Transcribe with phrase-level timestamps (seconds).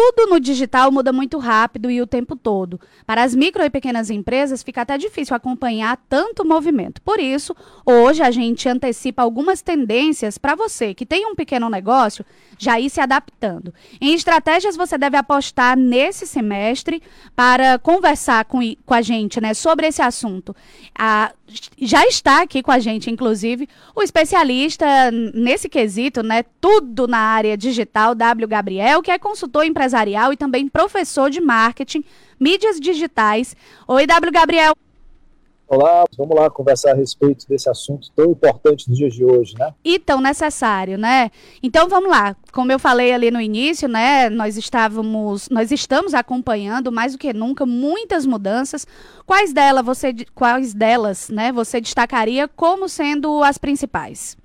[0.00, 2.80] Tudo no digital muda muito rápido e o tempo todo.
[3.04, 7.02] Para as micro e pequenas empresas, fica até difícil acompanhar tanto movimento.
[7.02, 7.52] Por isso,
[7.84, 12.24] hoje a gente antecipa algumas tendências para você que tem um pequeno negócio
[12.56, 13.74] já ir se adaptando.
[14.00, 17.02] Em estratégias, você deve apostar nesse semestre
[17.34, 20.54] para conversar com, com a gente né, sobre esse assunto.
[21.80, 26.44] Já está aqui com a gente, inclusive, o especialista nesse quesito, né?
[26.60, 28.48] Tudo na área digital, W.
[28.48, 32.04] Gabriel, que é consultor empresarial e também professor de marketing,
[32.38, 33.56] mídias digitais.
[33.86, 34.32] Oi, W.
[34.32, 34.74] Gabriel.
[35.70, 39.74] Olá, vamos lá conversar a respeito desse assunto tão importante nos dias de hoje, né?
[39.84, 41.30] E tão necessário, né?
[41.62, 42.34] Então vamos lá.
[42.54, 44.30] Como eu falei ali no início, né?
[44.30, 48.86] Nós estávamos, nós estamos acompanhando mais do que nunca muitas mudanças.
[49.26, 51.52] Quais delas você, quais delas, né?
[51.52, 54.38] Você destacaria como sendo as principais?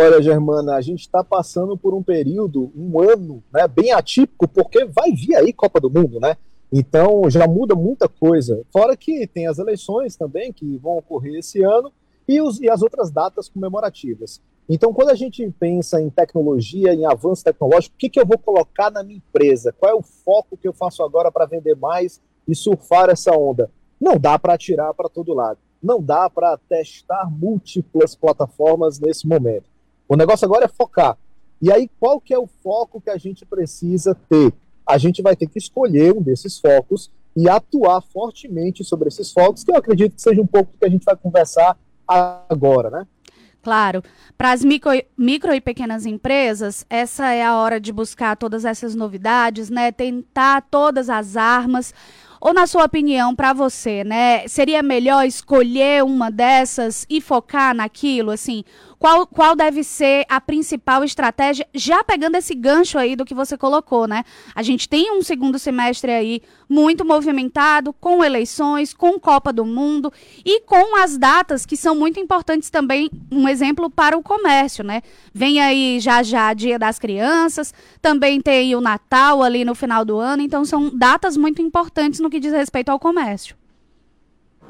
[0.00, 4.86] Olha, Germana, a gente está passando por um período, um ano, né, bem atípico, porque
[4.86, 6.36] vai vir aí Copa do Mundo, né?
[6.72, 8.62] Então já muda muita coisa.
[8.72, 11.92] Fora que tem as eleições também que vão ocorrer esse ano
[12.26, 14.40] e, os, e as outras datas comemorativas.
[14.68, 18.36] Então, quando a gente pensa em tecnologia, em avanço tecnológico, o que, que eu vou
[18.36, 19.72] colocar na minha empresa?
[19.72, 23.70] Qual é o foco que eu faço agora para vender mais e surfar essa onda?
[23.98, 25.58] Não dá para atirar para todo lado.
[25.82, 29.64] Não dá para testar múltiplas plataformas nesse momento.
[30.06, 31.16] O negócio agora é focar.
[31.62, 34.52] E aí, qual que é o foco que a gente precisa ter?
[34.88, 39.62] A gente vai ter que escolher um desses focos e atuar fortemente sobre esses focos,
[39.62, 43.06] que eu acredito que seja um pouco do que a gente vai conversar agora, né?
[43.62, 44.02] Claro.
[44.36, 48.94] Para as micro, micro e pequenas empresas, essa é a hora de buscar todas essas
[48.94, 49.92] novidades, né?
[49.92, 51.92] Tentar todas as armas.
[52.40, 58.30] Ou na sua opinião, para você, né, seria melhor escolher uma dessas e focar naquilo,
[58.30, 58.64] assim?
[58.98, 63.56] Qual, qual deve ser a principal estratégia, já pegando esse gancho aí do que você
[63.56, 64.24] colocou, né?
[64.54, 70.12] A gente tem um segundo semestre aí muito movimentado, com eleições, com Copa do Mundo
[70.44, 75.02] e com as datas que são muito importantes também, um exemplo para o comércio, né?
[75.32, 77.72] Vem aí já já Dia das Crianças,
[78.02, 82.28] também tem o Natal ali no final do ano, então são datas muito importantes no
[82.28, 83.56] que diz respeito ao comércio.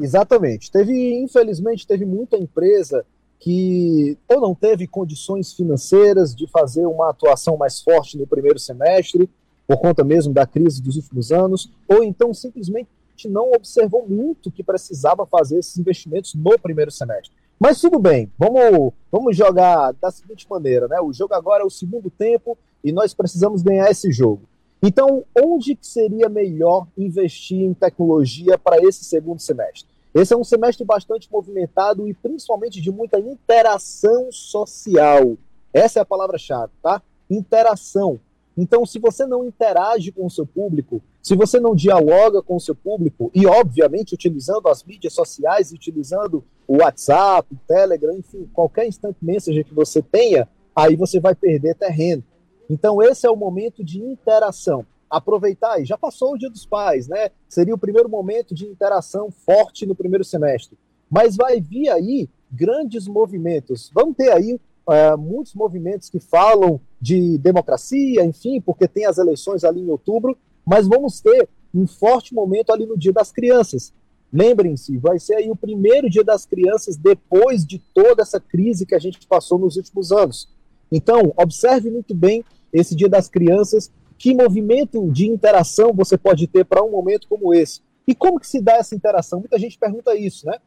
[0.00, 0.70] Exatamente.
[0.70, 3.04] Teve, infelizmente, teve muita empresa
[3.38, 9.30] que ou não teve condições financeiras de fazer uma atuação mais forte no primeiro semestre,
[9.66, 12.88] por conta mesmo da crise dos últimos anos, ou então simplesmente
[13.28, 17.32] não observou muito que precisava fazer esses investimentos no primeiro semestre.
[17.58, 21.00] Mas tudo bem, vamos, vamos jogar da seguinte maneira, né?
[21.00, 24.42] O jogo agora é o segundo tempo e nós precisamos ganhar esse jogo.
[24.80, 29.88] Então, onde que seria melhor investir em tecnologia para esse segundo semestre?
[30.14, 35.36] Esse é um semestre bastante movimentado e principalmente de muita interação social.
[35.72, 37.02] Essa é a palavra-chave, tá?
[37.30, 38.18] Interação.
[38.56, 42.60] Então, se você não interage com o seu público, se você não dialoga com o
[42.60, 48.88] seu público, e obviamente utilizando as mídias sociais, utilizando o WhatsApp, o Telegram, enfim, qualquer
[48.88, 52.24] instant messenger que você tenha, aí você vai perder terreno.
[52.68, 57.08] Então, esse é o momento de interação aproveitar, e já passou o Dia dos Pais,
[57.08, 57.30] né?
[57.48, 60.76] Seria o primeiro momento de interação forte no primeiro semestre.
[61.10, 63.90] Mas vai vir aí grandes movimentos.
[63.94, 69.64] Vamos ter aí uh, muitos movimentos que falam de democracia, enfim, porque tem as eleições
[69.64, 73.92] ali em outubro, mas vamos ter um forte momento ali no Dia das Crianças.
[74.32, 78.94] Lembrem-se, vai ser aí o primeiro Dia das Crianças depois de toda essa crise que
[78.94, 80.48] a gente passou nos últimos anos.
[80.90, 86.64] Então, observe muito bem esse Dia das Crianças que movimento de interação você pode ter
[86.64, 87.80] para um momento como esse?
[88.06, 89.38] E como que se dá essa interação?
[89.38, 90.58] Muita gente pergunta isso, né?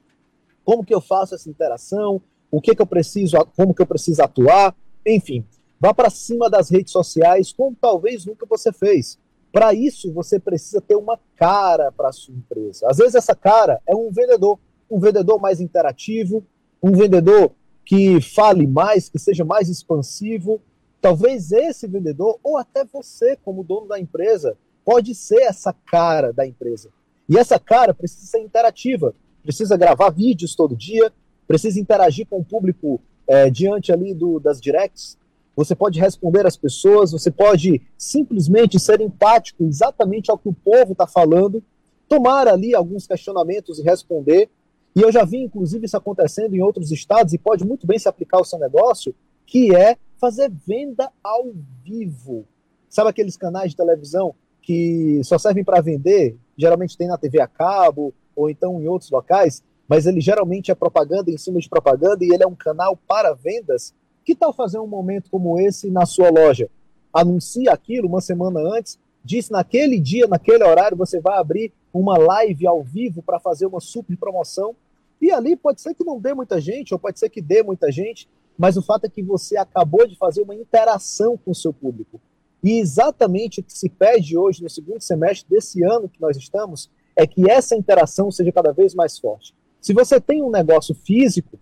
[0.64, 2.22] Como que eu faço essa interação?
[2.50, 4.76] O que que eu preciso, como que eu preciso atuar?
[5.06, 5.46] Enfim,
[5.80, 9.20] vá para cima das redes sociais como talvez nunca você fez.
[9.52, 12.88] Para isso, você precisa ter uma cara para a sua empresa.
[12.88, 14.58] Às vezes essa cara é um vendedor,
[14.90, 16.46] um vendedor mais interativo,
[16.82, 17.52] um vendedor
[17.84, 20.62] que fale mais, que seja mais expansivo,
[21.02, 24.56] Talvez esse vendedor, ou até você, como dono da empresa,
[24.86, 26.90] pode ser essa cara da empresa.
[27.28, 31.12] E essa cara precisa ser interativa, precisa gravar vídeos todo dia,
[31.48, 35.18] precisa interagir com o público é, diante ali do, das directs.
[35.56, 40.92] você pode responder às pessoas, você pode simplesmente ser empático exatamente ao que o povo
[40.92, 41.64] está falando,
[42.08, 44.50] tomar ali alguns questionamentos e responder.
[44.96, 48.10] E eu já vi, inclusive, isso acontecendo em outros estados e pode muito bem se
[48.10, 49.16] aplicar ao seu negócio,
[49.46, 51.52] que é fazer venda ao
[51.84, 52.46] vivo.
[52.88, 56.38] Sabe aqueles canais de televisão que só servem para vender?
[56.56, 60.76] Geralmente tem na TV a cabo ou então em outros locais, mas ele geralmente é
[60.76, 63.96] propaganda em cima de propaganda e ele é um canal para vendas.
[64.24, 66.70] Que tal fazer um momento como esse na sua loja?
[67.12, 72.68] Anuncia aquilo uma semana antes, diz naquele dia, naquele horário, você vai abrir uma live
[72.68, 74.76] ao vivo para fazer uma super promoção.
[75.20, 77.92] E ali pode ser que não dê muita gente, ou pode ser que dê muita
[77.92, 78.30] gente,
[78.62, 82.22] mas o fato é que você acabou de fazer uma interação com o seu público.
[82.64, 86.88] E exatamente o que se pede hoje no segundo semestre desse ano que nós estamos
[87.16, 89.56] é que essa interação seja cada vez mais forte.
[89.82, 91.58] Se você tem um negócio físico,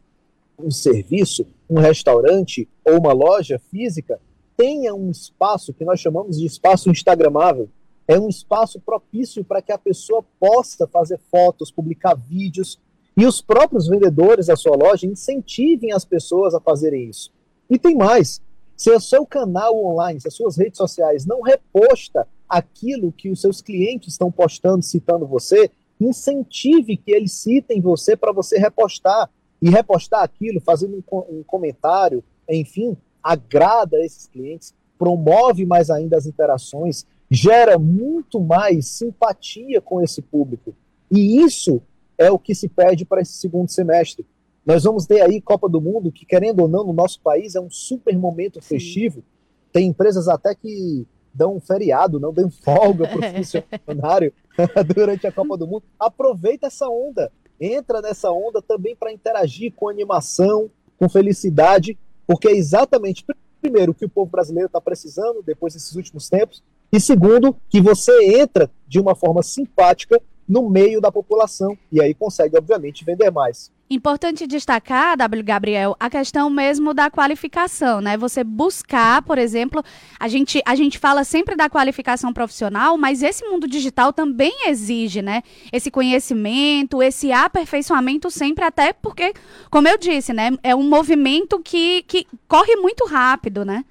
[0.61, 4.19] um serviço, um restaurante ou uma loja física,
[4.57, 7.69] tenha um espaço que nós chamamos de espaço instagramável.
[8.09, 12.77] É um espaço propício para que a pessoa possa fazer fotos, publicar vídeos
[13.15, 17.31] e os próprios vendedores da sua loja incentivem as pessoas a fazerem isso.
[17.69, 18.41] E tem mais,
[18.75, 23.41] se o seu canal online, se as suas redes sociais não reposta aquilo que os
[23.41, 25.69] seus clientes estão postando, citando você,
[25.99, 29.29] incentive que eles citem você para você repostar
[29.61, 36.25] e repostar aquilo, fazendo um, um comentário, enfim, agrada esses clientes, promove mais ainda as
[36.25, 40.73] interações, gera muito mais simpatia com esse público.
[41.11, 41.81] E isso
[42.19, 44.23] é o que se pede para esse segundo semestre.
[44.63, 47.59] Nós vamos ter aí Copa do Mundo, que querendo ou não, no nosso país é
[47.59, 49.23] um super momento festivo.
[49.71, 54.31] Tem empresas até que dão um feriado, não dão folga para o funcionário
[54.93, 55.83] durante a Copa do Mundo.
[55.99, 62.55] Aproveita essa onda entra nessa onda também para interagir com animação, com felicidade, porque é
[62.55, 63.25] exatamente,
[63.61, 67.81] primeiro, o que o povo brasileiro está precisando depois desses últimos tempos, e segundo, que
[67.81, 73.29] você entra de uma forma simpática no meio da população e aí consegue, obviamente, vender
[73.29, 73.71] mais.
[73.91, 75.43] Importante destacar, W.
[75.43, 78.17] Gabriel, a questão mesmo da qualificação, né?
[78.17, 79.83] Você buscar, por exemplo,
[80.19, 85.21] a gente, a gente fala sempre da qualificação profissional, mas esse mundo digital também exige,
[85.21, 85.43] né?
[85.71, 89.33] Esse conhecimento, esse aperfeiçoamento sempre, até porque,
[89.71, 90.51] como eu disse, né?
[90.63, 93.83] É um movimento que, que corre muito rápido, né?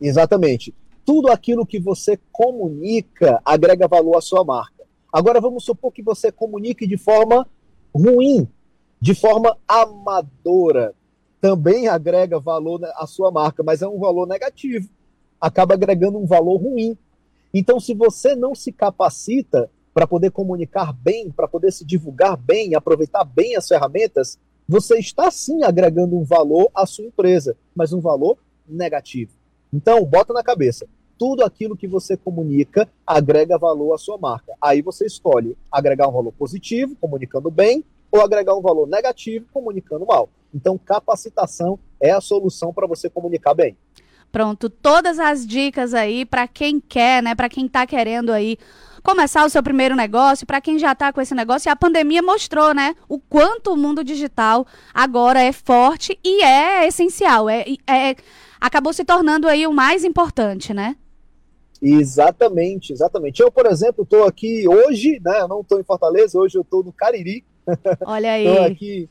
[0.00, 0.74] Exatamente.
[1.04, 4.75] Tudo aquilo que você comunica agrega valor à sua marca.
[5.16, 7.48] Agora vamos supor que você comunique de forma
[7.94, 8.46] ruim
[9.00, 10.94] de forma amadora.
[11.40, 14.90] Também agrega valor à sua marca, mas é um valor negativo.
[15.40, 16.98] Acaba agregando um valor ruim.
[17.54, 22.74] Então, se você não se capacita para poder comunicar bem, para poder se divulgar bem,
[22.74, 28.00] aproveitar bem as ferramentas, você está sim agregando um valor à sua empresa, mas um
[28.00, 28.36] valor
[28.68, 29.32] negativo.
[29.72, 30.86] Então, bota na cabeça.
[31.18, 34.52] Tudo aquilo que você comunica agrega valor à sua marca.
[34.60, 40.06] Aí você escolhe agregar um valor positivo, comunicando bem, ou agregar um valor negativo comunicando
[40.06, 40.28] mal.
[40.54, 43.76] Então, capacitação é a solução para você comunicar bem.
[44.32, 48.58] Pronto, todas as dicas aí para quem quer, né, para quem está querendo aí
[49.02, 52.20] começar o seu primeiro negócio, para quem já está com esse negócio, e a pandemia
[52.22, 58.16] mostrou, né, o quanto o mundo digital agora é forte e é essencial, é, é
[58.60, 60.96] acabou se tornando aí o mais importante, né?
[61.82, 63.40] Exatamente, exatamente.
[63.40, 65.40] Eu, por exemplo, estou aqui hoje, né?
[65.40, 67.44] Eu não estou em Fortaleza, hoje eu estou no Cariri,
[68.04, 68.46] Olha aí.
[68.46, 69.10] Estou aqui,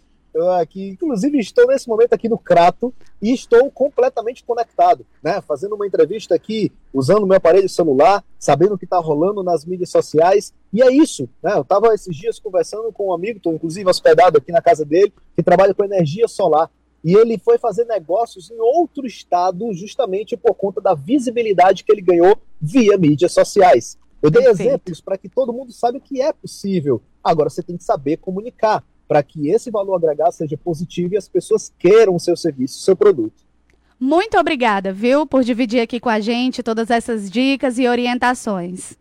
[0.60, 5.41] aqui, inclusive estou nesse momento aqui no Crato e estou completamente conectado, né?
[5.41, 9.65] Fazendo uma entrevista aqui, usando o meu aparelho celular, sabendo o que está rolando nas
[9.65, 10.53] mídias sociais.
[10.74, 11.53] E é isso, né?
[11.53, 15.13] Eu estava esses dias conversando com um amigo, estou inclusive hospedado aqui na casa dele,
[15.36, 16.69] que trabalha com energia solar.
[17.05, 22.01] E ele foi fazer negócios em outro estado, justamente por conta da visibilidade que ele
[22.01, 23.95] ganhou via mídias sociais.
[24.24, 24.69] Eu dei Perfeito.
[24.69, 27.00] exemplos para que todo mundo saiba que é possível.
[27.24, 31.27] Agora você tem que saber comunicar para que esse valor agregado seja positivo e as
[31.27, 33.45] pessoas queiram o seu serviço, o seu produto.
[34.00, 38.97] Muito obrigada, viu, por dividir aqui com a gente todas essas dicas e orientações.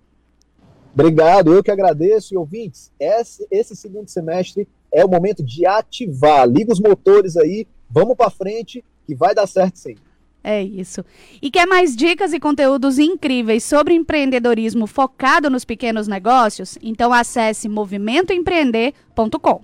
[0.92, 2.34] Obrigado, eu que agradeço.
[2.34, 6.46] E ouvintes, esse, esse segundo semestre é o momento de ativar.
[6.46, 9.94] Liga os motores aí, vamos para frente, que vai dar certo sim.
[10.42, 11.02] É isso.
[11.40, 16.76] E quer mais dicas e conteúdos incríveis sobre empreendedorismo focado nos pequenos negócios?
[16.82, 19.62] Então acesse movimentoempreender.com.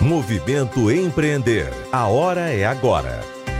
[0.00, 1.72] Movimento Empreender.
[1.90, 3.39] A hora é agora.